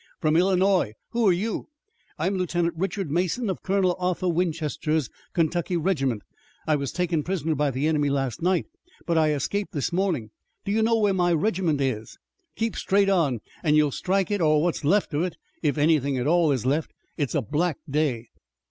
"From 0.19 0.35
Illinois. 0.35 0.93
Who 1.11 1.27
are 1.27 1.31
you?" 1.31 1.67
"I'm 2.17 2.35
Lieutenant 2.35 2.73
Richard 2.75 3.11
Mason 3.11 3.51
of 3.51 3.61
Colonel 3.61 3.95
Arthur 3.99 4.29
Winchester's 4.29 5.11
Kentucky 5.33 5.77
regiment. 5.77 6.23
I 6.65 6.75
was 6.75 6.91
taken 6.91 7.21
prisoner 7.21 7.53
by 7.53 7.69
the 7.69 7.85
enemy 7.87 8.09
last 8.09 8.41
night, 8.41 8.65
but 9.05 9.15
I 9.15 9.31
escaped 9.35 9.73
this 9.73 9.93
morning. 9.93 10.31
Do 10.65 10.71
you 10.71 10.81
know 10.81 10.97
where 10.97 11.13
my 11.13 11.31
regiment 11.33 11.81
is?" 11.81 12.17
"Keep 12.55 12.77
straight 12.77 13.09
on, 13.09 13.41
and 13.61 13.75
you'll 13.77 13.91
strike 13.91 14.31
it 14.31 14.41
or 14.41 14.63
what's 14.63 14.83
left 14.83 15.13
of 15.13 15.21
it, 15.21 15.35
if 15.61 15.77
anything 15.77 16.17
at 16.17 16.25
all 16.25 16.51
is 16.51 16.65
left. 16.65 16.91
It's 17.15 17.35
a 17.35 17.43
black 17.43 17.77
day." 17.87 18.29